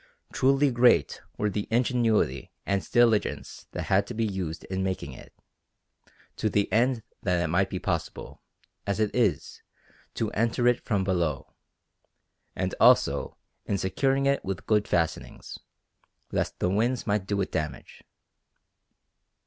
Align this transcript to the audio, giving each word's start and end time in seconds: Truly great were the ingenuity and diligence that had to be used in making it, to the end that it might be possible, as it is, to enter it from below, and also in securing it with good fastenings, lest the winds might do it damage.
Truly 0.33 0.71
great 0.71 1.21
were 1.37 1.51
the 1.51 1.67
ingenuity 1.69 2.49
and 2.65 2.89
diligence 2.91 3.67
that 3.73 3.83
had 3.83 4.07
to 4.07 4.15
be 4.15 4.25
used 4.25 4.63
in 4.63 4.81
making 4.83 5.11
it, 5.13 5.31
to 6.37 6.49
the 6.49 6.73
end 6.73 7.03
that 7.21 7.39
it 7.39 7.49
might 7.49 7.69
be 7.69 7.77
possible, 7.77 8.41
as 8.87 8.99
it 8.99 9.13
is, 9.15 9.61
to 10.15 10.31
enter 10.31 10.67
it 10.67 10.83
from 10.83 11.03
below, 11.03 11.53
and 12.55 12.73
also 12.79 13.37
in 13.67 13.77
securing 13.77 14.25
it 14.25 14.43
with 14.43 14.65
good 14.65 14.87
fastenings, 14.87 15.59
lest 16.31 16.57
the 16.57 16.67
winds 16.71 17.05
might 17.05 17.27
do 17.27 17.39
it 17.39 17.51
damage. 17.51 18.03